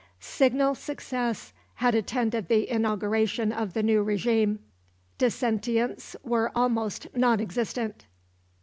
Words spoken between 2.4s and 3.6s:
the inauguration